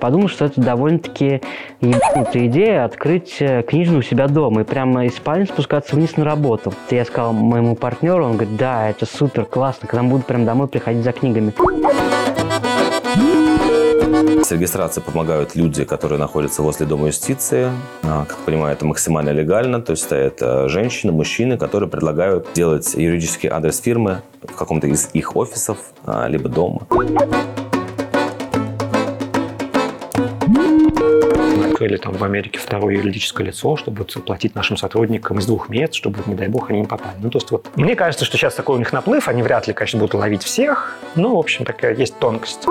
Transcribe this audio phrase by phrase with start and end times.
[0.00, 1.42] Подумал, что это довольно-таки
[1.80, 6.24] ебанутая идея открыть э, книжную у себя дома и прямо из спальни спускаться вниз на
[6.24, 6.72] работу.
[6.90, 10.68] Я сказал моему партнеру, он говорит, да, это супер, классно, когда мы будем прям домой
[10.68, 11.52] приходить за книгами.
[14.42, 17.70] С регистрацией помогают люди, которые находятся возле Дома юстиции.
[18.02, 19.80] А, как понимаю, это максимально легально.
[19.80, 25.36] То есть это женщины, мужчины, которые предлагают делать юридический адрес фирмы в каком-то из их
[25.36, 26.86] офисов, а, либо дома.
[31.80, 36.18] Открыли там в Америке второе юридическое лицо, чтобы платить нашим сотрудникам из двух мест, чтобы,
[36.26, 37.14] не дай бог, они не попали.
[37.22, 39.72] Ну, то есть вот мне кажется, что сейчас такой у них наплыв, они вряд ли,
[39.72, 42.66] конечно, будут ловить всех, но, в общем, такая есть тонкость.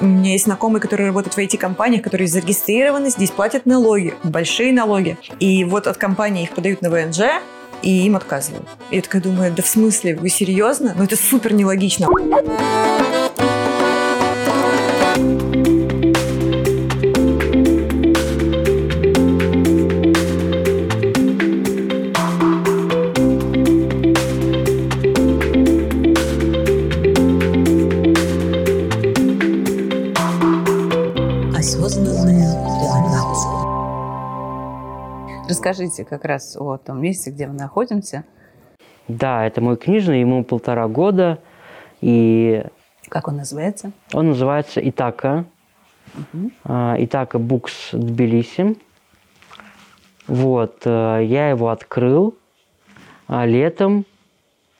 [0.00, 5.18] У меня есть знакомые, которые работают в IT-компаниях, которые зарегистрированы, здесь платят налоги, большие налоги.
[5.40, 7.20] И вот от компании их подают на ВНЖ,
[7.82, 8.66] и им отказывают.
[8.90, 10.94] Я такая думаю, да в смысле, вы серьезно?
[10.96, 12.08] Ну это супер нелогично.
[35.62, 38.24] Расскажите как раз о том месте, где мы находимся.
[39.06, 41.38] Да, это мой книжный, ему полтора года.
[42.00, 42.64] И
[43.08, 43.92] как он называется?
[44.12, 45.44] Он называется Итака.
[46.16, 46.50] Угу.
[46.64, 48.76] Итака Букс Тбилиси.
[50.26, 52.34] Вот, э, я его открыл
[53.28, 54.04] а, летом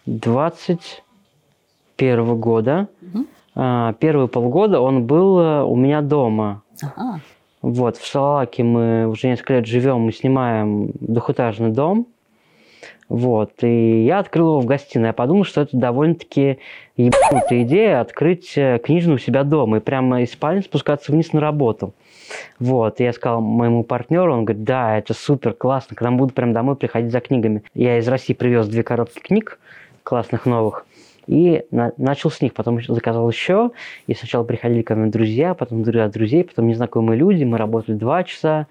[0.07, 2.89] 21 года.
[3.03, 3.27] Угу.
[4.01, 6.65] Первые полгода он был э, у меня дома.
[6.83, 7.21] Ага.
[7.63, 12.09] Вот, в Салаке мы уже несколько лет живем, мы снимаем двухэтажный дом.
[13.09, 15.09] Вот, и я открыл его в гостиной.
[15.09, 16.59] Я подумал, что это довольно-таки
[16.97, 21.41] ебанутая идея открыть э, книжную у себя дома и прямо из спальни спускаться вниз на
[21.41, 21.93] работу.
[22.59, 26.33] Вот, и я сказал моему партнеру, он говорит, да, это супер, классно, когда мы буду
[26.33, 27.63] прям домой приходить за книгами.
[27.75, 29.59] Я из России привез две коробки книг
[30.03, 30.87] классных новых.
[31.27, 33.71] И на, начал с них, потом заказал еще.
[34.07, 37.45] И сначала приходили ко мне друзья, потом друзья друзей, потом незнакомые люди.
[37.45, 38.67] Мы работали два часа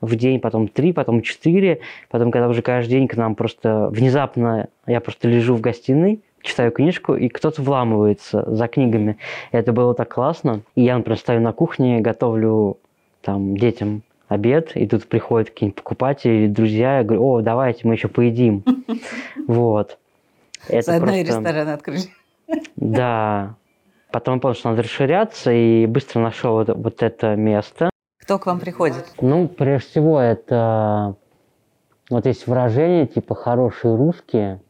[0.00, 1.80] в день, потом три, потом четыре.
[2.08, 6.72] Потом, когда уже каждый день к нам просто внезапно, я просто лежу в гостиной, читаю
[6.72, 9.18] книжку, и кто-то вламывается за книгами.
[9.52, 10.62] И это было так классно.
[10.74, 12.78] И я, например, стою на кухне, готовлю
[13.22, 18.08] там детям обед, и тут приходят какие-нибудь покупатели, друзья, я говорю, о, давайте мы еще
[18.08, 18.64] поедим.
[19.46, 19.98] Вот.
[20.68, 21.20] Это Заодно просто...
[21.20, 22.02] и ресторан открыли.
[22.76, 23.54] Да.
[24.12, 27.90] Потом понял, что надо расширяться, и быстро нашел вот, вот это место.
[28.20, 29.06] Кто к вам приходит?
[29.20, 31.14] Ну, прежде всего, это...
[32.10, 34.60] Вот есть выражение, типа, хорошие русские.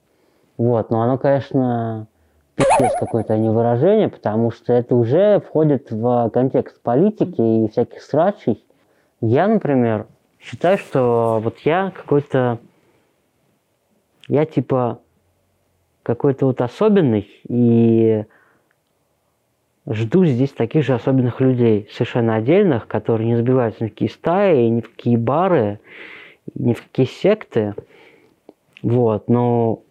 [0.58, 2.06] Вот, но оно, конечно,
[2.54, 8.02] пиздец какое-то, а не выражение, потому что это уже входит в контекст политики и всяких
[8.02, 8.62] срачей.
[9.22, 10.06] Я, например,
[10.38, 12.58] считаю, что вот я какой-то...
[14.28, 15.00] Я, типа,
[16.15, 18.25] какой-то вот особенный, и
[19.87, 24.66] жду здесь таких же особенных людей, совершенно отдельных, которые не забиваются ни в какие стаи,
[24.66, 25.78] ни в какие бары,
[26.54, 27.75] ни в какие секты.
[28.82, 29.82] Вот, но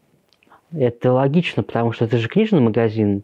[0.74, 3.24] это логично, потому что это же книжный магазин.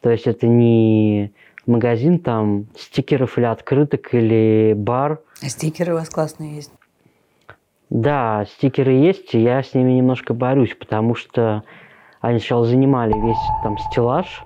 [0.00, 1.32] То есть это не
[1.64, 5.20] магазин там стикеров или открыток или бар.
[5.42, 6.72] А стикеры у вас классные есть?
[7.88, 11.62] Да, стикеры есть, и я с ними немножко борюсь, потому что
[12.20, 14.44] они сначала занимали весь там стеллаж,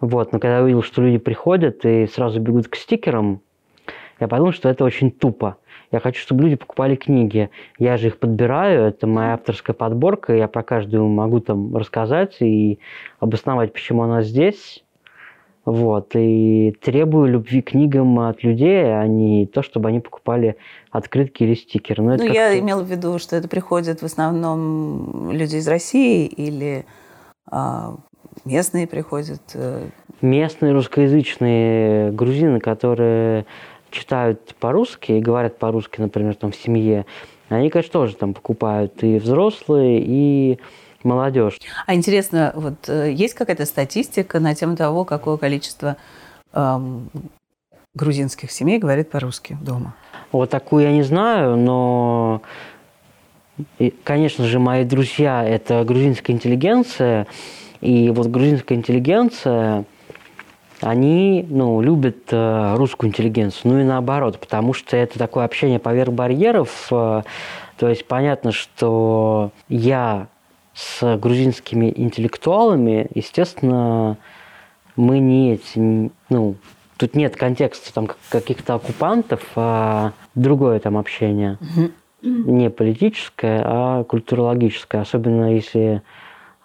[0.00, 3.40] вот, но когда я увидел, что люди приходят и сразу бегут к стикерам,
[4.20, 5.58] я подумал, что это очень тупо.
[5.90, 7.50] Я хочу, чтобы люди покупали книги.
[7.78, 12.78] Я же их подбираю, это моя авторская подборка, я про каждую могу там рассказать и
[13.20, 14.84] обосновать, почему она здесь.
[15.68, 20.56] Вот, и требую любви к книгам от людей, а не то, чтобы они покупали
[20.90, 22.02] открытки или стикеры.
[22.02, 26.86] Но ну, я имела в виду, что это приходят в основном люди из России или
[27.50, 27.96] а,
[28.46, 29.42] местные приходят?
[29.52, 29.90] Э?
[30.22, 33.44] Местные русскоязычные грузины, которые
[33.90, 37.04] читают по-русски и говорят по-русски, например, там в семье,
[37.50, 40.60] они, конечно, тоже там покупают и взрослые, и
[41.04, 41.58] молодежь.
[41.86, 45.96] А интересно, вот э, есть какая-то статистика на тему того, какое количество
[46.52, 47.10] эм,
[47.94, 49.94] грузинских семей говорит по-русски дома?
[50.32, 52.42] Вот такую я не знаю, но,
[53.78, 57.26] и, конечно же, мои друзья– это грузинская интеллигенция,
[57.80, 59.84] и вот грузинская интеллигенция,
[60.80, 66.12] они ну, любят э, русскую интеллигенцию, ну и наоборот, потому что это такое общение поверх
[66.12, 66.88] барьеров.
[66.90, 67.22] Э,
[67.78, 70.28] то есть понятно, что я
[70.78, 74.16] с грузинскими интеллектуалами, естественно,
[74.94, 76.54] мы не эти, ну,
[76.96, 81.58] тут нет контекста там каких-то оккупантов, а другое там общение.
[82.22, 85.00] Не политическое, а культурологическое.
[85.00, 86.02] Особенно если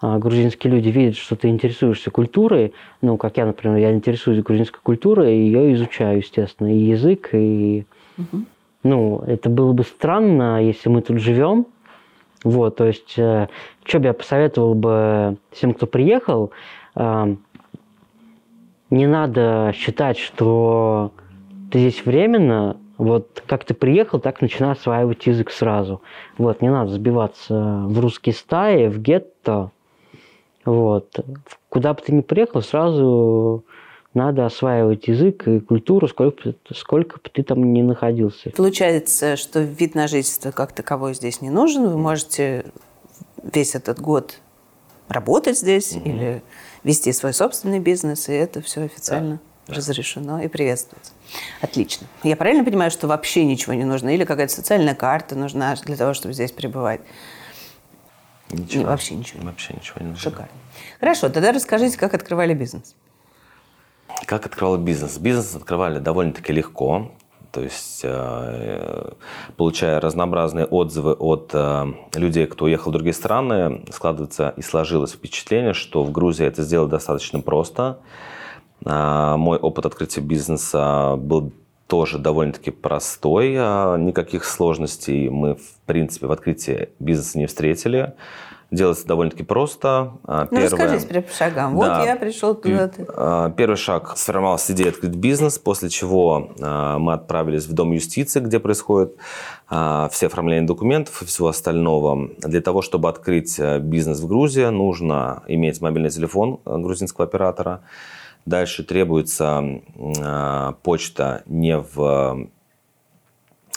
[0.00, 2.72] а, грузинские люди видят, что ты интересуешься культурой,
[3.02, 7.84] ну, как я, например, я интересуюсь грузинской культурой, и ее изучаю, естественно, и язык, и...
[8.18, 8.44] Угу.
[8.84, 11.66] Ну, это было бы странно, если мы тут живем,
[12.44, 13.48] вот, то есть, э,
[13.84, 16.52] что бы я посоветовал бы всем, кто приехал,
[16.94, 17.36] э,
[18.90, 21.10] не надо считать, что
[21.72, 26.02] ты здесь временно, вот как ты приехал, так начинай осваивать язык сразу.
[26.38, 29.70] Вот, не надо сбиваться в русские стаи, в гетто.
[30.64, 31.08] Вот.
[31.68, 33.64] Куда бы ты ни приехал, сразу
[34.14, 38.50] надо осваивать язык и культуру, сколько, сколько бы ты там ни находился.
[38.50, 41.86] Получается, что вид на жительство как таковой здесь не нужен.
[41.88, 42.66] Вы можете
[43.42, 44.38] весь этот год
[45.08, 46.02] работать здесь mm-hmm.
[46.04, 46.42] или
[46.82, 49.74] вести свой собственный бизнес, и это все официально да.
[49.74, 51.12] разрешено и приветствуется.
[51.60, 52.06] Отлично.
[52.22, 54.14] Я правильно понимаю, что вообще ничего не нужно?
[54.14, 57.00] Или какая-то социальная карта нужна для того, чтобы здесь пребывать?
[58.50, 58.84] Ничего.
[58.84, 59.42] Вообще ничего.
[59.42, 60.22] Вообще ничего не нужно.
[60.30, 60.52] Шикарно.
[61.00, 62.94] Хорошо, тогда расскажите, как открывали бизнес.
[64.26, 65.18] Как открывал бизнес?
[65.18, 67.10] Бизнес открывали довольно-таки легко.
[67.54, 69.12] То есть, э,
[69.56, 71.86] получая разнообразные отзывы от э,
[72.16, 76.90] людей, кто уехал в другие страны, складывается и сложилось впечатление, что в Грузии это сделать
[76.90, 78.00] достаточно просто.
[78.84, 81.52] Э, мой опыт открытия бизнеса был
[81.86, 83.52] тоже довольно-таки простой.
[83.52, 88.14] Никаких сложностей мы, в принципе, в открытии бизнеса не встретили.
[88.74, 90.14] Делается довольно-таки просто.
[90.24, 91.78] А, ну, Первое, расскажите по шагам.
[91.78, 91.98] Да.
[91.98, 93.06] Вот я пришел туда-то.
[93.16, 94.16] А, первый шаг.
[94.16, 99.16] Сформировалась идея открыть бизнес, после чего а, мы отправились в Дом юстиции, где происходит
[99.68, 102.30] все оформления документов и всего остального.
[102.38, 107.80] Для того, чтобы открыть бизнес в Грузии, нужно иметь мобильный телефон грузинского оператора.
[108.44, 109.80] Дальше требуется
[110.82, 112.48] почта не в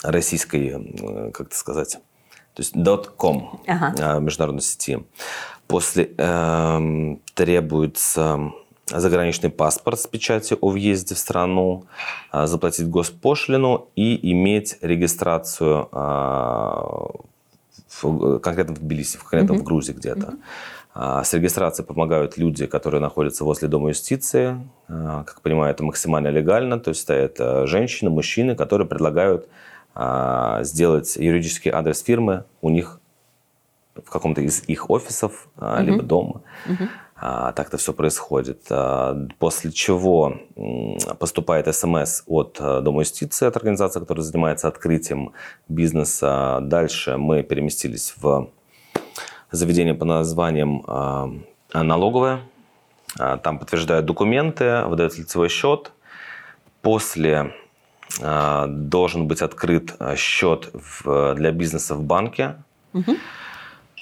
[0.02, 1.98] российской, как это сказать,
[2.58, 2.74] то есть
[3.16, 3.94] .com ага.
[4.00, 4.98] А, международной сети.
[5.68, 8.50] После э, требуется
[8.86, 11.84] заграничный паспорт с печатью о въезде в страну,
[12.32, 15.96] э, заплатить госпошлину и иметь регистрацию э,
[18.02, 19.58] в, конкретно в Тбилиси, конкретно mm-hmm.
[19.58, 20.34] в Грузии где-то.
[20.96, 21.24] Mm-hmm.
[21.24, 24.68] С регистрацией помогают люди, которые находятся возле Дома юстиции.
[24.88, 26.80] Как понимаю, это максимально легально.
[26.80, 29.46] То есть это женщины, мужчины, которые предлагают
[29.94, 33.00] сделать юридический адрес фирмы у них
[33.94, 35.82] в каком-то из их офисов, mm-hmm.
[35.82, 36.42] либо дома.
[36.66, 37.52] Mm-hmm.
[37.54, 38.68] Так-то все происходит.
[39.40, 40.36] После чего
[41.18, 45.32] поступает смс от э, Дома юстиции, от организации, которая занимается открытием
[45.68, 46.60] бизнеса.
[46.62, 48.50] Дальше мы переместились в
[49.50, 50.84] заведение по названием
[51.72, 52.42] налоговое.
[53.16, 55.90] Там подтверждают документы, выдают лицевой счет.
[56.82, 57.50] После а,
[58.20, 62.56] должен быть открыт а, счет в, для бизнеса в банке.
[62.94, 63.16] Угу.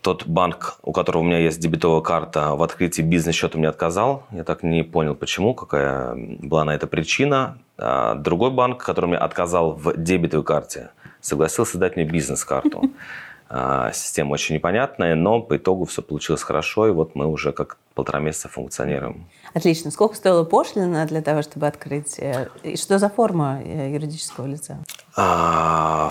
[0.02, 4.24] Тот банк, у которого у меня есть дебетовая карта, в открытии бизнес-счета мне отказал.
[4.30, 7.58] Я так не понял, почему, какая была на это причина.
[7.76, 12.90] А другой банк, который мне отказал в дебетовой карте, согласился дать мне бизнес-карту.
[13.48, 17.78] А, система очень непонятная, но по итогу все получилось хорошо, и вот мы уже как
[17.94, 19.28] полтора месяца функционируем.
[19.54, 19.90] Отлично.
[19.90, 22.18] Сколько стоила пошлина для того, чтобы открыть?
[22.18, 24.78] Э, и что за форма э, юридического лица?
[25.16, 26.11] А,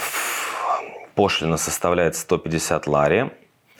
[1.15, 3.31] пошлина составляет 150 лари.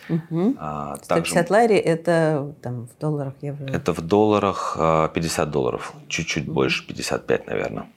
[0.09, 0.55] Угу.
[0.59, 3.65] А, 150 также, лари– это там, в долларах, евро?
[3.73, 6.53] Это в долларах 50 долларов, чуть-чуть угу.
[6.53, 7.87] больше, 55, наверное.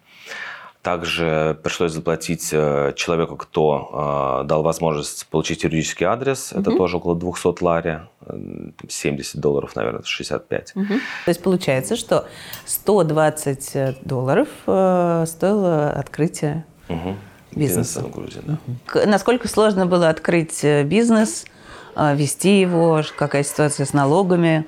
[0.82, 6.52] Также пришлось заплатить э, человеку, кто э, дал возможность получить юридический адрес.
[6.52, 6.60] Угу.
[6.60, 8.00] Это тоже около 200 лари.
[8.88, 10.72] 70 долларов, наверное, 65.
[10.76, 10.86] Угу.
[10.86, 12.28] То есть получается, что
[12.66, 17.16] 120 долларов э, стоило открытие угу.
[17.52, 18.00] бизнеса.
[18.00, 18.58] в Грузии, да.
[18.66, 19.10] Угу.
[19.10, 21.44] Насколько сложно было открыть бизнес,
[21.96, 24.64] вести его, какая ситуация с налогами?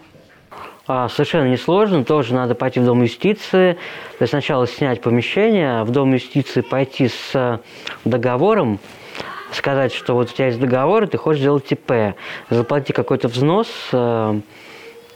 [0.93, 5.93] А, совершенно несложно, тоже надо пойти в Дом юстиции, то есть сначала снять помещение, в
[5.93, 7.59] Дом юстиции пойти с э,
[8.05, 8.81] договором,
[9.53, 12.17] сказать, что вот у тебя есть договор, и ты хочешь сделать ИП,
[12.49, 14.41] заплати какой-то взнос, э,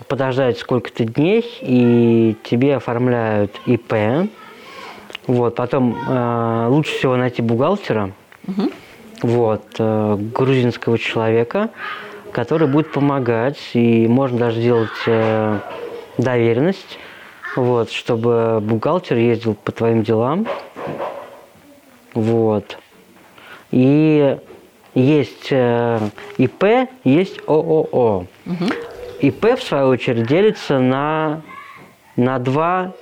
[0.07, 4.31] подождать сколько-то дней, и тебе оформляют ИП.
[5.27, 8.13] Вот, потом э, лучше всего найти бухгалтера,
[8.47, 8.71] угу.
[9.23, 11.71] вот, э, грузинского человека,
[12.35, 15.59] который будет помогать, и можно даже сделать э,
[16.19, 16.99] доверенность,
[17.55, 20.47] вот, чтобы бухгалтер ездил по твоим делам,
[22.13, 22.77] вот.
[23.71, 24.37] И
[24.95, 26.01] есть э,
[26.39, 28.27] ИП, есть ООО.
[28.47, 28.65] Угу.
[29.21, 31.43] ИП, в свою очередь, делится на,
[32.17, 32.93] на два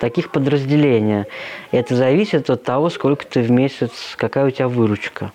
[0.00, 1.26] таких подразделения.
[1.70, 5.32] Это зависит от того, сколько ты в месяц, какая у тебя выручка.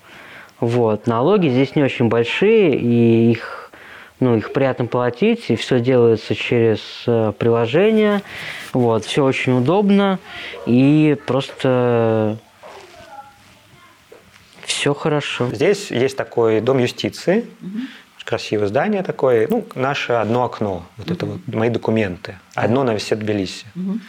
[0.61, 1.07] Вот.
[1.07, 3.71] Налоги здесь не очень большие, и их,
[4.19, 8.21] ну, их приятно платить, и все делается через э, приложение.
[8.71, 9.03] Вот.
[9.03, 10.19] Все очень удобно,
[10.67, 12.37] и просто
[14.63, 15.49] все хорошо.
[15.51, 17.79] Здесь есть такой дом юстиции, угу.
[18.23, 21.13] красивое здание такое, ну, наше одно окно, вот угу.
[21.15, 22.37] это вот мои документы.
[22.53, 23.65] Одно на висит Тбилиси.
[23.75, 23.99] Угу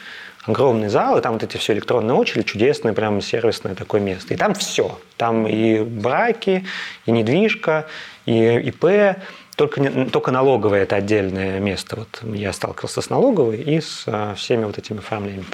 [0.43, 4.35] огромный зал, и там вот эти все электронные очереди, чудесное, прям сервисное такое место.
[4.35, 4.99] И там все.
[5.17, 6.67] Там и браки,
[7.07, 7.87] и недвижка,
[8.27, 9.19] и ИП,
[9.57, 11.97] только, только налоговое– это отдельное место.
[11.97, 15.45] Вот я сталкивался с налоговой и с а, всеми вот этими оформлениями.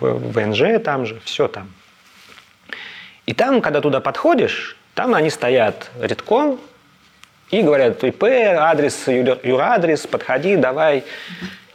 [0.00, 1.72] ВНЖ там же, все там.
[3.26, 6.60] И там, когда туда подходишь, там они стоят редком
[7.50, 11.04] и говорят, ИП, адрес, юрадрес, подходи, давай.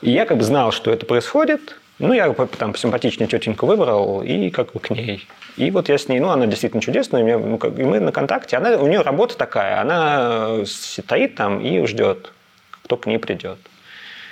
[0.01, 4.49] И я как бы знал, что это происходит, ну, я там симпатичнее тетеньку выбрал и
[4.49, 5.27] как бы к ней.
[5.57, 8.11] И вот я с ней, ну, она действительно чудесная, мне, ну, как, и мы на
[8.11, 8.57] контакте.
[8.57, 12.31] Она, у нее работа такая, она стоит там и ждет,
[12.83, 13.57] кто к ней придет.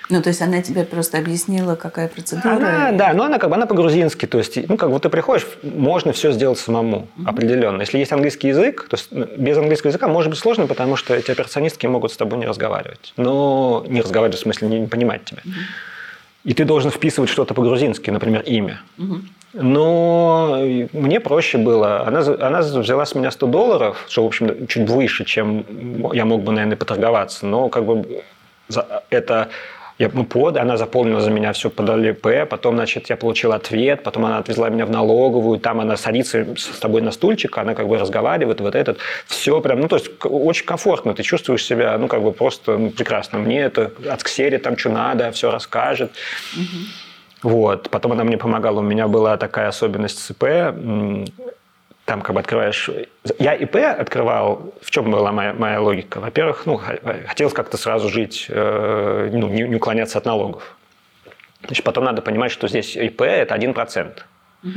[0.10, 2.54] Ну, то есть она тебе просто объяснила, какая процедура?
[2.56, 5.46] Она, да, но она как бы она по-грузински, то есть, ну, как вот ты приходишь,
[5.64, 7.28] можно все сделать самому угу.
[7.30, 7.82] определенно.
[7.82, 11.30] Если есть английский язык, то есть без английского языка может быть сложно, потому что эти
[11.30, 13.14] операционистки могут с тобой не разговаривать.
[13.18, 15.42] Но не разговаривать в смысле не понимать тебя.
[15.44, 15.54] Угу
[16.48, 18.80] и ты должен вписывать что-то по-грузински, например, имя.
[18.98, 19.16] Угу.
[19.54, 20.60] Но
[20.94, 22.08] мне проще было.
[22.08, 25.66] Она, она взяла с меня 100 долларов, что, в общем, чуть выше, чем
[26.14, 27.46] я мог бы, наверное, поторговаться.
[27.46, 28.24] Но как бы
[29.10, 29.50] это
[30.00, 34.04] я, мы под, она заполнила за меня все под ЛП, потом, значит, я получил ответ,
[34.04, 37.88] потом она отвезла меня в налоговую, там она садится с тобой на стульчик, она как
[37.88, 42.08] бы разговаривает, вот этот, все прям, ну, то есть очень комфортно, ты чувствуешь себя, ну,
[42.08, 43.40] как бы просто ну, прекрасно.
[43.40, 46.12] Мне это от Ксери там что надо, все расскажет.
[46.56, 47.52] Угу.
[47.52, 47.90] Вот.
[47.90, 48.80] Потом она мне помогала.
[48.80, 50.44] У меня была такая особенность СП
[52.08, 52.90] там как бы открываешь...
[53.38, 56.22] Я ИП открывал, в чем была моя, моя логика?
[56.22, 56.80] Во-первых, ну,
[57.28, 60.78] хотелось как-то сразу жить, э, ну, не, не уклоняться от налогов.
[61.66, 64.20] Значит, потом надо понимать, что здесь ИП– это 1%.
[64.64, 64.72] Угу.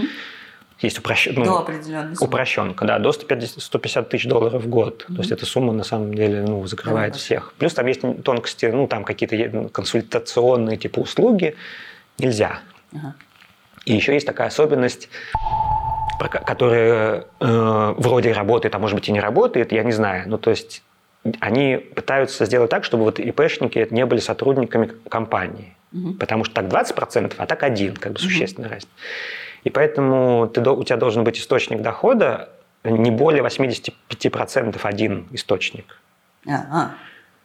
[0.81, 1.29] Есть упрощ...
[1.31, 2.29] ну, до определенной суммы.
[2.29, 5.05] упрощенка, да, до 150, 150 тысяч долларов в год.
[5.05, 5.15] Угу.
[5.15, 7.53] То есть эта сумма на самом деле ну, закрывает да, всех.
[7.59, 11.55] Плюс там есть тонкости, ну там какие-то консультационные типа услуги
[12.19, 12.59] нельзя.
[12.93, 13.15] Ага.
[13.85, 15.09] И еще есть такая особенность
[16.29, 20.29] которые э, вроде работает, а может быть и не работает, я не знаю.
[20.29, 20.83] Ну, то есть
[21.41, 25.77] они пытаются сделать так, чтобы вот ИПшники не были сотрудниками компании.
[25.93, 26.15] Угу.
[26.15, 28.25] Потому что так 20%, а так один, как бы угу.
[28.25, 28.93] существенная разница.
[29.65, 32.51] И поэтому ты, у тебя должен быть источник дохода
[32.85, 36.01] не более 85% один источник.
[36.49, 36.93] А-а.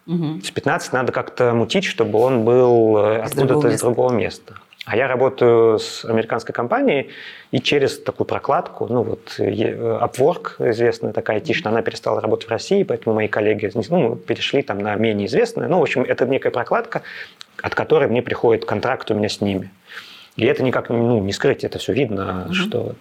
[0.06, 0.40] Угу.
[0.42, 4.54] С 15 надо как-то мутить, чтобы он был э, откуда-то из другого места.
[4.86, 7.10] А я работаю с американской компанией,
[7.50, 12.84] и через такую прокладку, ну вот Upwork, известная такая айтишная, она перестала работать в России,
[12.84, 15.68] поэтому мои коллеги ну, перешли там на менее известную.
[15.68, 17.02] Ну, в общем, это некая прокладка,
[17.60, 19.72] от которой мне приходит контракт у меня с ними.
[20.36, 22.52] И это никак ну, не скрыть, это все видно, mm-hmm.
[22.52, 22.94] что...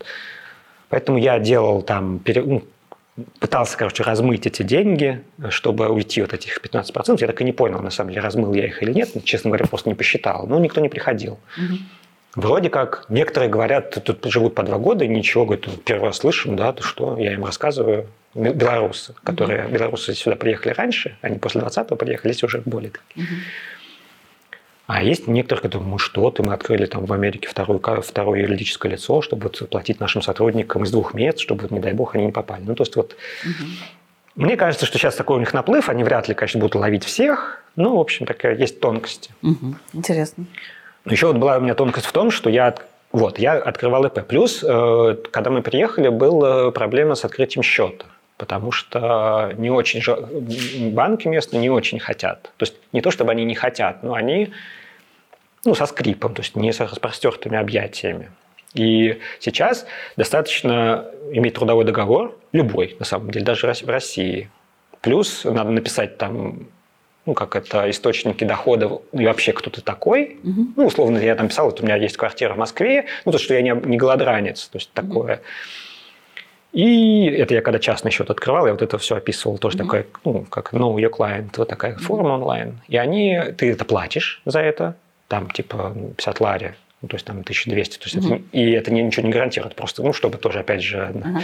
[0.90, 2.64] Поэтому я делал там, ну,
[3.40, 7.18] пытался, короче, размыть эти деньги, чтобы уйти от этих 15%.
[7.20, 9.10] Я так и не понял, на самом деле, размыл я их или нет.
[9.24, 10.48] Честно говоря, просто не посчитал.
[10.48, 11.40] Но никто не приходил.
[11.58, 11.78] Угу.
[12.36, 16.58] Вроде как, некоторые говорят, тут живут по два года и ничего, говорят, первый раз слышим,
[16.58, 18.08] да, ты что, я им рассказываю.
[18.34, 19.74] Белорусы, которые, угу.
[19.74, 22.92] белорусы сюда приехали раньше, они после 20-го приехали, здесь уже более.
[23.16, 23.24] Угу.
[24.88, 28.92] А есть некоторые, которые, ну что ты, мы открыли там в Америке второе, второе юридическое
[28.92, 32.62] лицо, чтобы платить нашим сотрудникам из двух мест, чтобы, не дай бог, они не попали.
[32.66, 33.66] Ну, то есть вот угу.
[34.36, 37.64] Мне кажется, что сейчас такой у них наплыв, они вряд ли, конечно, будут ловить всех,
[37.78, 39.32] но, в общем, такая есть тонкости.
[39.42, 39.76] Угу.
[39.94, 40.46] Интересно.
[41.06, 42.76] Но еще вот была у меня тонкость в том, что я
[43.14, 44.28] вот, я открывал ИП.
[44.28, 48.06] Плюс, э, когда мы приехали, была проблема с открытием счета
[48.38, 50.02] потому что не очень
[50.92, 52.52] банки местные не очень хотят.
[52.58, 54.52] То есть не то, чтобы они не хотят, но они
[55.64, 58.30] ну, со скрипом, то есть не с распростертыми объятиями.
[58.74, 59.88] И сейчас
[60.18, 64.50] достаточно иметь трудовой договор, любой, на самом деле, даже в России.
[65.02, 66.68] Плюс надо написать там,
[67.26, 70.38] ну, как это, источники доходов, и вообще кто ты такой.
[70.44, 70.68] Угу.
[70.76, 73.54] Ну, условно, я там писал, вот у меня есть квартира в Москве, ну, то, что
[73.54, 75.08] я не, не голодранец, то есть угу.
[75.08, 75.42] такое.
[76.76, 79.84] И это я когда частный счет открывал, я вот это все описывал, тоже mm-hmm.
[79.86, 82.82] такая, ну, как know your client, вот такая форма онлайн.
[82.90, 84.98] И они, ты это платишь за это,
[85.30, 88.36] там типа 50 лари, ну, то есть там 1200, то есть mm-hmm.
[88.36, 91.44] это, и это ничего не гарантирует, просто, ну, чтобы тоже, опять же, mm-hmm.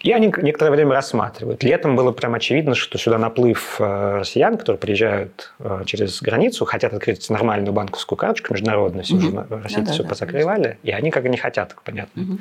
[0.00, 1.64] И они некоторое время рассматривают.
[1.64, 6.92] Летом было прям очевидно, что сюда наплыв э, россиян, которые приезжают э, через границу, хотят
[6.92, 11.10] открыть нормальную банковскую карточку международную, все уже в России да, все да, позакрывали, и они
[11.10, 12.22] как бы не хотят, понятно.
[12.22, 12.38] Угу.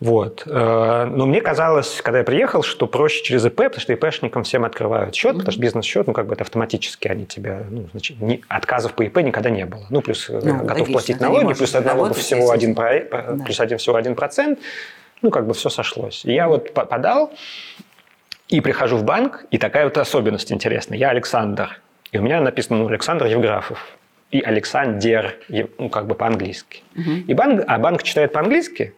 [0.00, 0.42] Вот.
[0.46, 4.64] Э, но мне казалось, когда я приехал, что проще через ИП, потому что ИПшникам всем
[4.64, 5.38] открывают счет, mm-hmm.
[5.38, 9.02] потому что бизнес-счет, ну, как бы это автоматически они тебя, ну, значит, не, отказов по
[9.02, 9.86] ИП никогда не было.
[9.90, 13.36] Ну, плюс ну, готов логично, платить налоги, плюс от налогов всего один, да.
[13.44, 14.58] плюс один всего один процент
[15.24, 16.24] ну, как бы все сошлось.
[16.24, 17.32] И я вот подал,
[18.48, 20.98] и прихожу в банк, и такая вот особенность интересная.
[20.98, 21.80] Я Александр,
[22.12, 23.96] и у меня написано ну, Александр Евграфов
[24.30, 25.34] и Александр,
[25.78, 26.82] ну, как бы по-английски.
[26.94, 27.10] Угу.
[27.26, 28.92] И банк, а банк читает по-английски,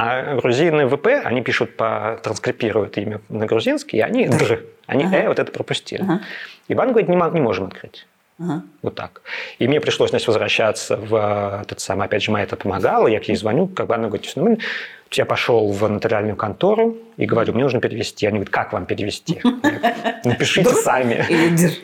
[0.00, 5.16] а грузины ВП, они пишут, по, транскрипируют имя на грузинский, и они др, они ага.
[5.16, 6.02] э вот это пропустили.
[6.02, 6.20] Ага.
[6.68, 8.06] И банк говорит, не, не можем открыть.
[8.38, 8.62] Ага.
[8.82, 9.22] Вот так.
[9.58, 13.28] И мне пришлось, значит, возвращаться в этот самый, опять же, моя это помогала, я к
[13.28, 14.58] ней звоню, как бы она говорит, ну,
[15.12, 18.26] я пошел в нотариальную контору и говорю, мне нужно перевести.
[18.26, 19.40] Они говорят, как вам перевести?
[20.24, 21.24] Напишите сами.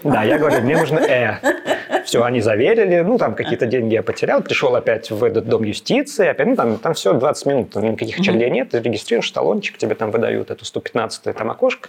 [0.04, 1.38] Да, я говорю, мне нужно «э».
[2.04, 6.28] Все, они заверили, ну, там какие-то деньги я потерял, пришел опять в этот дом юстиции,
[6.28, 10.12] опять, ну, там, там все 20 минут, никаких черлей нет, ты регистрируешь талончик, тебе там
[10.12, 11.88] выдают эту 115 там окошко.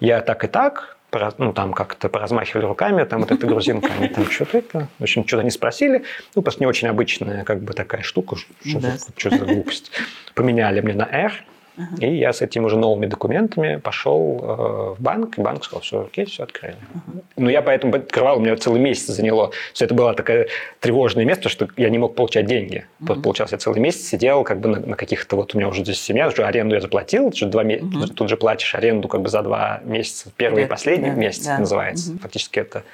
[0.00, 0.95] Я так и так,
[1.38, 5.26] ну, там как-то поразмахивали руками, там вот эта грузинка, они там что-то это, в общем,
[5.26, 6.04] что-то не спросили.
[6.34, 8.96] Ну, просто не очень обычная как бы такая штука, что, да.
[8.96, 9.90] за, что за глупость.
[10.34, 11.32] Поменяли мне на R,
[11.76, 12.00] Uh-huh.
[12.00, 16.02] И я с этими уже новыми документами пошел э, в банк, и банк сказал, все,
[16.02, 16.74] окей, все открыли.
[16.74, 17.22] Uh-huh.
[17.36, 19.50] Ну, я поэтому открывал, у меня целый месяц заняло.
[19.72, 20.48] Все это было такое
[20.80, 22.86] тревожное место, что я не мог получать деньги.
[23.00, 23.20] Uh-huh.
[23.20, 26.00] Получался, я целый месяц сидел как бы на, на каких-то, вот у меня уже здесь
[26.00, 29.42] семья, уже аренду я заплатил, что два месяца, тут же платишь аренду как бы за
[29.42, 30.66] два месяца, первый yeah.
[30.66, 31.16] и последний yeah.
[31.16, 31.58] месяц yeah.
[31.58, 32.12] называется.
[32.12, 32.20] Uh-huh.
[32.20, 32.84] Фактически это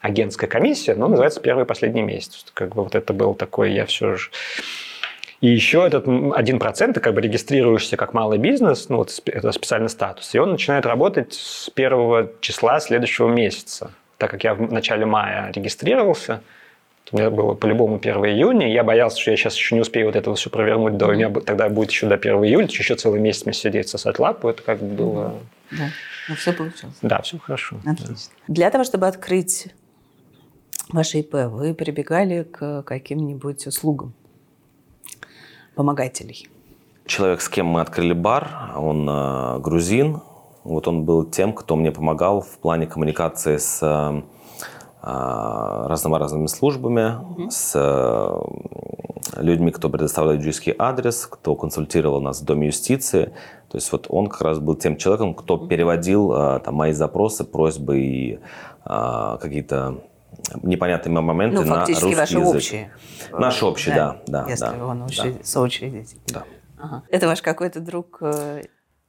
[0.00, 2.44] агентская комиссия, но называется первый и последний месяц.
[2.54, 4.30] Как бы вот это был такой, я все же
[5.40, 9.88] и еще этот 1% ты как бы регистрируешься как малый бизнес, ну вот это специальный
[9.88, 13.92] статус, и он начинает работать с первого числа следующего месяца.
[14.16, 16.42] Так как я в начале мая регистрировался,
[17.12, 20.16] у меня было по-любому 1 июня, я боялся, что я сейчас еще не успею вот
[20.16, 23.44] этого все провернуть, до, у меня тогда будет еще до 1 июля, еще целый месяц
[23.46, 25.34] мне сидеть сосать лапу, это как бы было...
[25.70, 25.88] Да,
[26.28, 26.96] ну все получилось.
[27.00, 27.76] Да, все хорошо.
[27.86, 28.32] Отлично.
[28.48, 28.54] Да.
[28.54, 29.68] Для того, чтобы открыть
[30.92, 34.14] ваше ИП, вы прибегали к каким-нибудь услугам?
[35.78, 36.48] Помогателей?
[37.06, 40.20] Человек, с кем мы открыли бар, он э, грузин.
[40.64, 44.22] Вот он был тем, кто мне помогал в плане коммуникации с э,
[45.02, 47.50] разными службами, mm-hmm.
[47.50, 53.26] с э, людьми, кто предоставлял юридический адрес, кто консультировал нас в Доме юстиции.
[53.70, 55.68] То есть вот он как раз был тем человеком, кто mm-hmm.
[55.68, 58.40] переводил э, там, мои запросы, просьбы и
[58.84, 60.02] э, какие-то
[60.62, 62.54] непонятные моменты ну, на русский ваши язык.
[62.56, 62.92] общие.
[63.32, 64.22] Наши общие, да.
[64.26, 65.32] да, Если да, он да.
[65.42, 66.18] соучредитель.
[66.28, 66.44] Да.
[66.78, 67.02] Ага.
[67.08, 68.62] Это ваш какой-то друг э,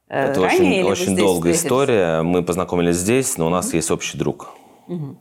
[0.08, 2.22] Это ранее, очень, очень долгая история.
[2.22, 3.76] Мы познакомились здесь, но у нас угу.
[3.76, 4.50] есть общий друг.
[4.88, 5.16] Угу.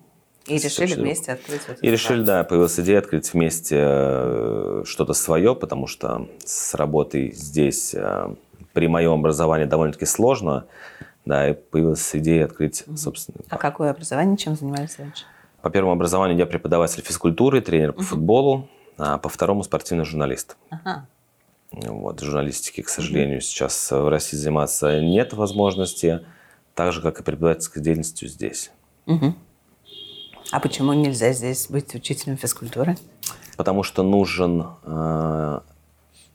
[0.48, 5.54] И решили вместе открыть вот И решили, да, появилась идея открыть вместе э, что-то свое,
[5.54, 8.34] потому что с работой здесь э,
[8.74, 10.66] при моем образовании довольно-таки сложно.
[11.26, 13.46] Да, и появилась идея открыть собственный.
[13.50, 15.26] А какое образование, чем занимались раньше?
[15.62, 20.58] По первому образованию я преподаватель физкультуры, тренер по футболу, а по второму спортивный журналист.
[20.70, 21.08] Ага.
[21.72, 26.26] Вот, журналистики, к сожалению, сейчас в России заниматься нет возможности,
[26.74, 28.72] так же, как и преподавательской деятельностью здесь.
[29.06, 29.36] Угу.
[30.52, 32.98] А почему нельзя здесь быть учителем физкультуры?
[33.56, 35.60] Потому что нужен э,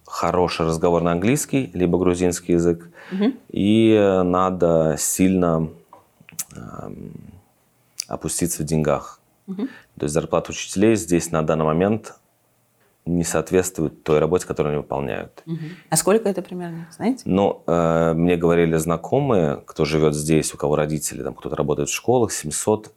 [0.07, 3.33] хороший разговор на английский, либо грузинский язык, угу.
[3.49, 5.71] и надо сильно
[6.55, 6.91] э,
[8.09, 9.21] опуститься в деньгах.
[9.47, 9.67] Угу.
[9.99, 12.15] То есть зарплата учителей здесь на данный момент
[13.07, 15.43] не соответствует той работе, которую они выполняют.
[15.47, 15.59] Угу.
[15.91, 17.23] А сколько это примерно, знаете?
[17.27, 21.95] Ну, э, мне говорили знакомые, кто живет здесь, у кого родители, там кто-то работает в
[21.95, 22.95] школах, 700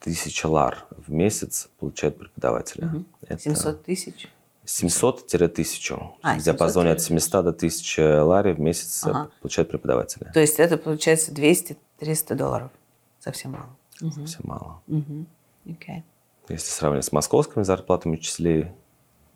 [0.00, 2.84] тысяч лар в месяц получают преподаватели.
[2.84, 3.04] Угу.
[3.26, 4.28] Это 700 тысяч?
[4.64, 5.98] 700-1000.
[6.22, 9.30] А, в диапазоне от 700 до 1000 лари в месяц ага.
[9.40, 10.30] получают преподаватели.
[10.32, 12.70] То есть это получается 200-300 долларов.
[13.18, 14.10] Совсем мало угу.
[14.10, 14.80] совсем мало.
[14.86, 15.26] Угу.
[15.66, 16.02] Okay.
[16.48, 18.72] Если сравнивать с московскими зарплатами учителей,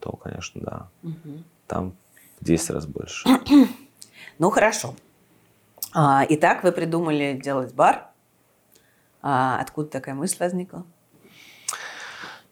[0.00, 0.88] то, конечно, да.
[1.02, 1.42] Угу.
[1.66, 1.94] Там
[2.40, 3.28] в 10 раз больше.
[4.38, 4.94] ну, хорошо.
[5.94, 8.08] А, итак, вы придумали делать бар.
[9.20, 10.84] А откуда такая мысль возникла?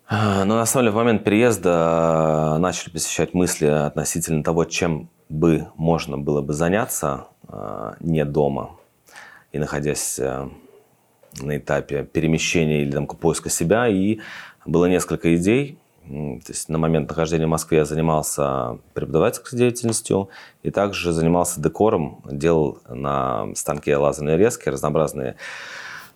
[0.06, 5.68] А, ну, на самом деле, в момент переезда начали посещать мысли относительно того, чем бы
[5.76, 8.76] можно было бы заняться а, не дома
[9.52, 10.20] и находясь
[11.40, 13.88] на этапе перемещения или там, поиска себя.
[13.88, 14.20] И
[14.66, 15.78] было несколько идей.
[16.08, 20.28] То есть на момент нахождения в Москве я занимался преподавательской деятельностью
[20.62, 25.36] и также занимался декором, делал на станке лазерные резки разнообразные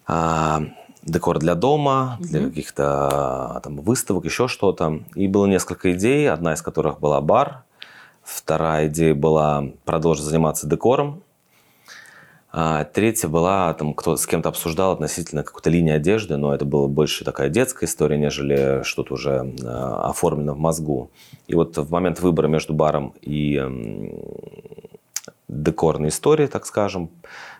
[0.06, 0.62] а,
[1.04, 2.26] декор для дома, mm-hmm.
[2.26, 5.00] для каких-то там выставок, еще что-то.
[5.14, 7.62] И было несколько идей, одна из которых была бар,
[8.22, 11.22] вторая идея была продолжить заниматься декором,
[12.56, 16.86] а третья была, там, кто с кем-то обсуждал относительно какой-то линии одежды, но это была
[16.86, 21.10] больше такая детская история, нежели что-то уже э, оформлено в мозгу.
[21.48, 23.60] И вот в момент выбора между баром и
[25.48, 27.10] декорной историей, так скажем,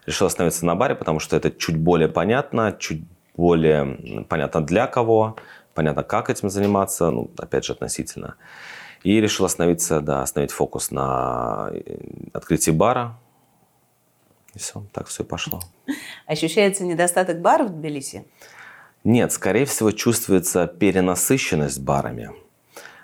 [0.07, 3.03] решил остановиться на баре, потому что это чуть более понятно, чуть
[3.37, 5.35] более понятно для кого,
[5.75, 8.37] понятно, как этим заниматься, ну, опять же, относительно.
[9.03, 11.97] И решил остановиться, да, остановить фокус на э,
[12.33, 13.19] открытии бара,
[14.55, 15.61] и все, так все пошло.
[16.27, 18.27] Ощущается недостаток баров в Тбилиси?
[19.05, 22.31] Нет, скорее всего, чувствуется перенасыщенность барами.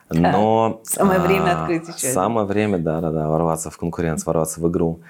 [0.08, 0.80] Но...
[0.84, 2.12] Самое время а, открыть еще.
[2.12, 5.00] Самое время, да-да-да, ворваться в конкуренцию, ворваться в игру.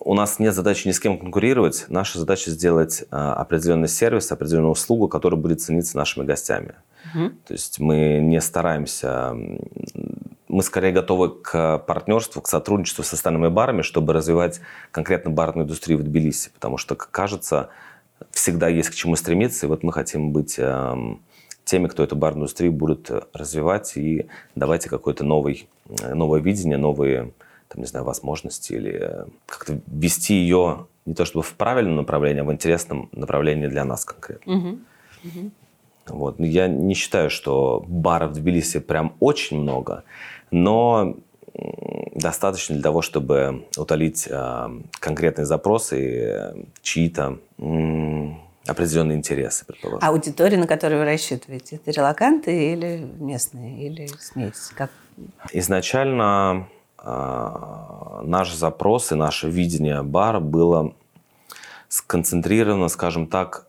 [0.00, 1.86] У нас нет задачи ни с кем конкурировать.
[1.88, 6.74] Наша задача сделать а, определенный сервис, определенную услугу, которая будет цениться нашими гостями.
[7.14, 7.30] Угу.
[7.46, 9.34] То есть мы не стараемся
[10.54, 14.60] мы скорее готовы к партнерству, к сотрудничеству с остальными барами, чтобы развивать
[14.92, 16.50] конкретно барную индустрию в Тбилиси.
[16.54, 17.70] Потому что, кажется,
[18.30, 19.66] всегда есть к чему стремиться.
[19.66, 20.94] И вот мы хотим быть э,
[21.64, 27.32] теми, кто эту барную индустрию будет развивать и давайте какое-то новый, новое видение, новые
[27.66, 32.44] там, не знаю, возможности или как-то вести ее не то чтобы в правильном направлении, а
[32.44, 34.56] в интересном направлении для нас конкретно.
[34.56, 34.68] Угу.
[35.24, 35.50] Угу.
[36.06, 36.38] Вот.
[36.38, 40.04] Я не считаю, что баров в Тбилиси прям очень много
[40.54, 41.16] но
[42.14, 44.68] достаточно для того, чтобы утолить э,
[45.00, 47.38] конкретные запросы и э, чьи-то
[48.66, 49.98] определенные интересы, предположим.
[50.00, 54.70] А аудитория, на которую вы рассчитываете, это релаканты или местные, или смесь?
[54.76, 54.90] Как?
[55.52, 56.68] Изначально
[57.02, 60.94] э, наш запрос и наше видение бара было
[61.88, 63.66] сконцентрировано, скажем так,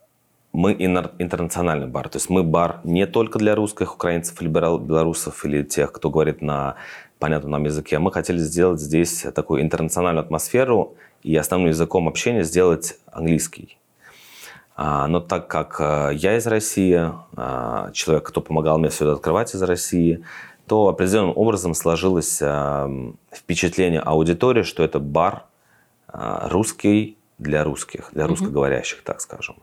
[0.56, 2.10] мы интернациональный бар.
[2.10, 6.42] То есть мы бар не только для русских, украинцев или белорусов, или тех, кто говорит
[6.42, 6.76] на
[7.20, 8.00] понятном нам языке.
[8.00, 13.78] Мы хотели сделать здесь такую интернациональную атмосферу и основным языком общения сделать английский.
[14.76, 19.14] А, но так как э, я из России, а, человек, кто помогал мне все это
[19.14, 20.24] открывать из России,
[20.68, 25.46] то определенным образом сложилось э, впечатление аудитории, что это бар
[26.12, 29.56] э, русский для русских, для русскоговорящих, так скажем.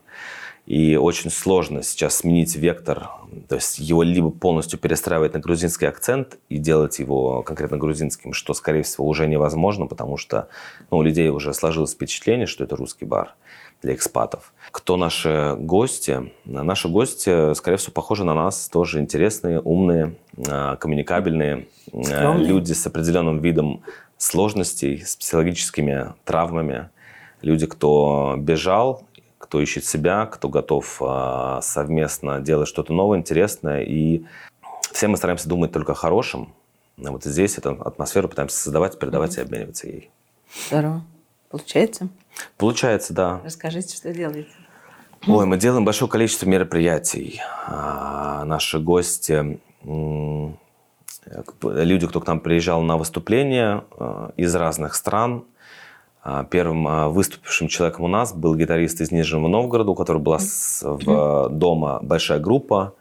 [0.65, 3.09] И очень сложно сейчас сменить вектор,
[3.49, 8.53] то есть его либо полностью перестраивать на грузинский акцент и делать его конкретно грузинским, что,
[8.53, 10.47] скорее всего, уже невозможно, потому что
[10.89, 13.35] ну, у людей уже сложилось впечатление, что это русский бар
[13.81, 14.53] для экспатов.
[14.71, 16.31] Кто наши гости?
[16.45, 20.15] Наши гости, скорее всего, похожи на нас, тоже интересные, умные,
[20.47, 22.47] а, коммуникабельные, а, Скромные.
[22.47, 23.81] люди с определенным видом
[24.17, 26.89] сложностей, с психологическими травмами,
[27.41, 29.03] люди, кто бежал
[29.43, 33.83] кто ищет себя, кто готов а, совместно делать что-то новое, интересное.
[33.83, 34.23] И
[34.93, 36.53] все мы стараемся думать только о хорошем.
[37.03, 39.41] А вот здесь эту атмосферу пытаемся создавать, передавать mm-hmm.
[39.41, 40.11] и обмениваться ей.
[40.69, 41.03] Здорово.
[41.49, 42.07] Получается?
[42.57, 43.41] Получается, да.
[43.43, 44.49] Расскажите, что делаете.
[45.27, 47.41] Ой, мы делаем большое количество мероприятий.
[47.67, 49.59] А, наши гости,
[51.61, 53.83] люди, кто к нам приезжал на выступления
[54.37, 55.43] из разных стран,
[56.49, 60.39] первым а, выступившим человеком у нас был гитарист из Нижнего Новгорода, у которого была
[60.81, 62.93] в дома большая группа.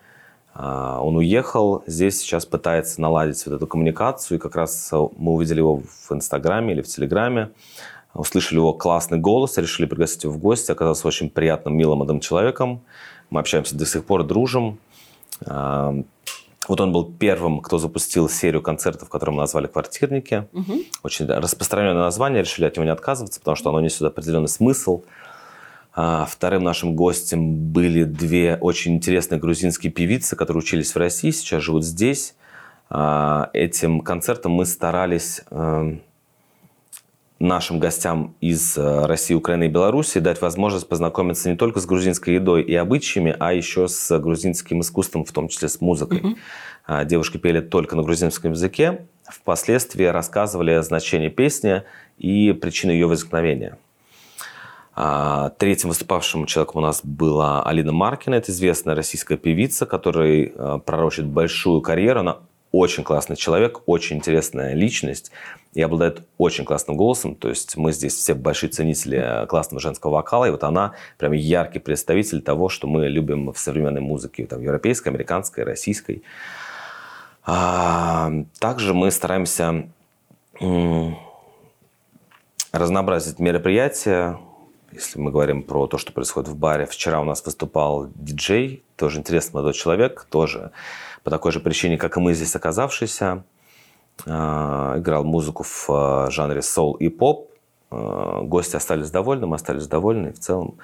[0.55, 4.39] А, он уехал, здесь сейчас пытается наладить вот эту коммуникацию.
[4.39, 7.51] И как раз мы увидели его в Инстаграме или в Телеграме.
[8.13, 10.71] Услышали его классный голос, решили пригласить его в гости.
[10.73, 12.83] Оказался очень приятным, милым молодым человеком.
[13.31, 14.79] Мы общаемся до сих пор, дружим.
[16.69, 20.47] Вот он был первым, кто запустил серию концертов, которую мы назвали «Квартирники».
[20.53, 20.73] Угу.
[21.03, 25.03] Очень распространенное название, решили от него не отказываться, потому что оно несет определенный смысл.
[25.95, 31.63] А, вторым нашим гостем были две очень интересные грузинские певицы, которые учились в России, сейчас
[31.63, 32.35] живут здесь.
[32.89, 36.03] А, этим концертом мы старались эм,
[37.43, 42.35] нашим гостям из э, России, Украины и Беларуси дать возможность познакомиться не только с грузинской
[42.35, 46.21] едой и обычаями, а еще с грузинским искусством, в том числе с музыкой.
[46.21, 47.05] Mm-hmm.
[47.05, 51.83] Девушки пели только на грузинском языке, впоследствии рассказывали о значении песни
[52.19, 53.79] и причины ее возникновения.
[54.95, 58.35] А, третьим выступавшим человеком у нас была Алина Маркина.
[58.35, 62.21] Это известная российская певица, которая э, пророчит большую карьеру.
[62.21, 62.39] Она
[62.73, 65.31] очень классный человек, очень интересная личность
[65.73, 67.35] и обладает очень классным голосом.
[67.35, 71.79] То есть мы здесь все большие ценители классного женского вокала, и вот она прям яркий
[71.79, 76.23] представитель того, что мы любим в современной музыке, там, европейской, американской, российской.
[77.45, 79.89] А, также мы стараемся
[82.71, 84.39] разнообразить мероприятия.
[84.93, 89.21] Если мы говорим про то, что происходит в баре, вчера у нас выступал диджей, тоже
[89.21, 90.71] интересный молодой человек, тоже
[91.25, 93.45] по такой же причине, как и мы здесь оказавшийся.
[94.27, 97.51] А, играл музыку в а, жанре соул и поп.
[97.91, 100.33] А, гости остались довольны, мы остались довольны.
[100.33, 100.79] В целом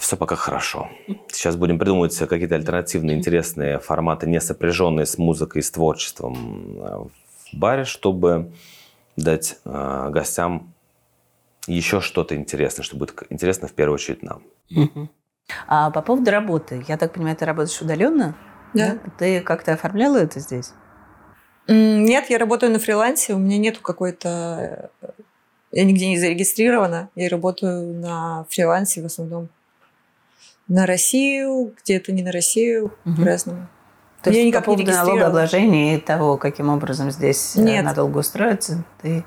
[0.00, 0.90] все пока хорошо.
[1.28, 7.10] Сейчас будем придумывать какие-то альтернативные интересные форматы, не сопряженные с музыкой и с творчеством в
[7.54, 8.52] баре, чтобы
[9.16, 10.74] дать гостям
[11.66, 14.42] еще что-то интересное, что будет интересно в первую очередь нам.
[15.66, 18.36] А по поводу работы, я так понимаю, ты работаешь удаленно?
[18.74, 18.98] Да.
[19.16, 20.74] Ты как-то оформляла это здесь?
[21.68, 24.90] Нет, я работаю на фрилансе, у меня нету какой-то...
[25.72, 29.48] Я нигде не зарегистрирована, я работаю на фрилансе в основном.
[30.68, 33.16] На Россию, где-то не на Россию, угу.
[33.16, 33.68] по-разному.
[34.22, 37.84] То есть по поводу налогообложения и того, каким образом здесь э, Нет.
[37.84, 39.24] надолго устроиться, ты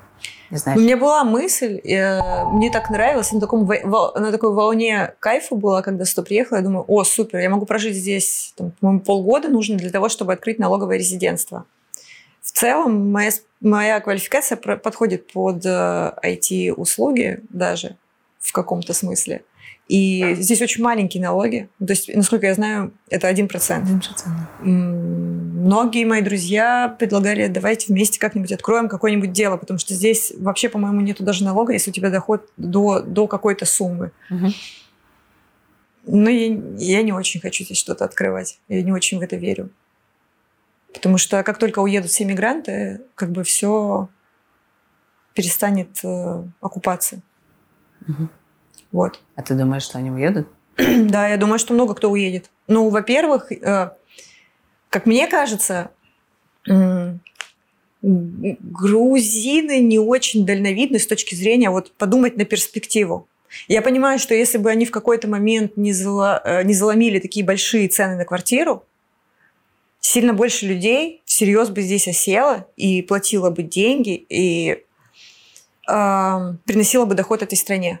[0.50, 0.78] не знаешь?
[0.78, 5.80] У меня была мысль, э, мне так нравилось, на, таком, на такой волне кайфа была,
[5.80, 9.76] когда сюда приехала, я думаю, о, супер, я могу прожить здесь, там, по-моему, полгода нужно
[9.76, 11.64] для того, чтобы открыть налоговое резидентство.
[12.50, 17.96] В целом моя, моя квалификация подходит под IT-услуги э, даже
[18.40, 19.44] в каком-то смысле.
[19.86, 21.68] И здесь очень маленькие налоги.
[21.78, 23.48] То есть, насколько я знаю, это 1%.
[23.48, 24.64] 1%.
[24.64, 31.02] Многие мои друзья предлагали, давайте вместе как-нибудь откроем какое-нибудь дело, потому что здесь вообще, по-моему,
[31.02, 34.10] нету даже налога, если у тебя доход до, до какой-то суммы.
[34.28, 34.46] Угу.
[36.06, 38.58] Но я, я не очень хочу здесь что-то открывать.
[38.68, 39.70] Я не очень в это верю.
[40.92, 44.08] Потому что как только уедут все мигранты, как бы все
[45.34, 47.20] перестанет э, оккупаться.
[48.08, 48.28] Угу.
[48.92, 49.20] Вот.
[49.36, 50.48] А ты думаешь, что они уедут?
[50.76, 52.50] да, я думаю, что много кто уедет.
[52.66, 53.90] Ну, во-первых, э,
[54.88, 55.90] как мне кажется,
[56.68, 57.14] э,
[58.02, 63.28] грузины не очень дальновидны с точки зрения вот подумать на перспективу.
[63.68, 67.44] Я понимаю, что если бы они в какой-то момент не, зало, э, не заломили такие
[67.44, 68.84] большие цены на квартиру,
[70.10, 74.82] сильно больше людей всерьез бы здесь осело и платило бы деньги и
[75.88, 78.00] э, приносило бы доход этой стране.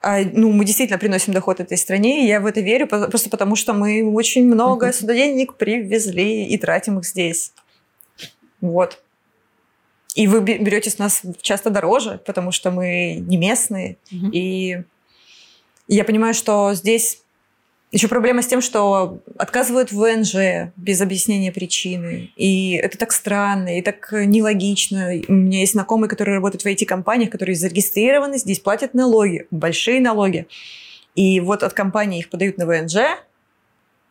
[0.00, 3.54] А, ну, мы действительно приносим доход этой стране, и я в это верю просто потому,
[3.54, 7.52] что мы очень много сюда денег привезли и тратим их здесь.
[8.60, 9.00] Вот.
[10.16, 13.98] И вы берете с нас часто дороже, потому что мы не местные.
[14.10, 14.82] И
[15.86, 17.23] я понимаю, что здесь
[17.94, 22.32] еще проблема с тем, что отказывают в ВНЖ без объяснения причины.
[22.36, 25.12] И это так странно, и так нелогично.
[25.28, 30.46] У меня есть знакомые, которые работают в IT-компаниях, которые зарегистрированы, здесь платят налоги, большие налоги.
[31.14, 32.96] И вот от компании их подают на ВНЖ,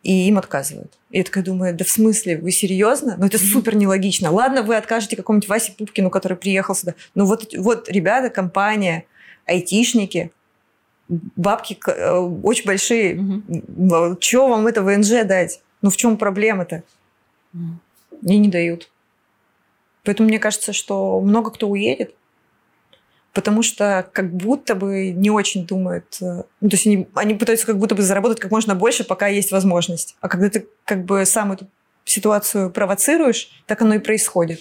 [0.02, 0.92] и им отказывают.
[1.10, 3.16] И я такая думаю, да в смысле, вы серьезно?
[3.18, 4.30] Ну это супер нелогично.
[4.30, 6.94] Ладно, вы откажете какому-нибудь Васе Пупкину, который приехал сюда.
[7.14, 9.04] Но вот, вот ребята, компания,
[9.46, 10.30] айтишники,
[11.08, 13.20] бабки э, очень большие.
[13.20, 14.16] Угу.
[14.20, 15.60] Чего вам это ВНЖ дать?
[15.82, 16.82] Ну в чем проблема-то?
[17.52, 18.30] Угу.
[18.30, 18.90] И не дают.
[20.04, 22.14] Поэтому мне кажется, что много кто уедет,
[23.32, 26.18] потому что как будто бы не очень думают.
[26.20, 29.26] Э, ну, то есть они, они пытаются как будто бы заработать как можно больше, пока
[29.26, 30.16] есть возможность.
[30.20, 31.66] А когда ты как бы сам эту
[32.04, 34.60] ситуацию провоцируешь, так оно и происходит.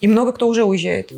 [0.00, 1.10] И много кто уже уезжает.